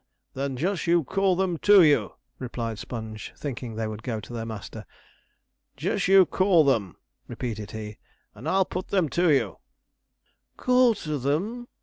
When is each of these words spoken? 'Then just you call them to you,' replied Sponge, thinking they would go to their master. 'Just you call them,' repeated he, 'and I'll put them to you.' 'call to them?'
'Then 0.33 0.57
just 0.57 0.87
you 0.87 1.03
call 1.03 1.35
them 1.35 1.59
to 1.59 1.83
you,' 1.83 2.13
replied 2.39 2.79
Sponge, 2.79 3.33
thinking 3.37 3.75
they 3.75 3.87
would 3.87 4.01
go 4.01 4.19
to 4.19 4.33
their 4.33 4.47
master. 4.47 4.83
'Just 5.77 6.07
you 6.07 6.25
call 6.25 6.63
them,' 6.63 6.95
repeated 7.27 7.69
he, 7.69 7.99
'and 8.33 8.49
I'll 8.49 8.65
put 8.65 8.87
them 8.87 9.09
to 9.09 9.29
you.' 9.31 9.57
'call 10.57 10.95
to 10.95 11.19
them?' 11.19 11.67